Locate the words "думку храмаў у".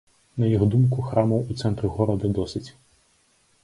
0.75-1.59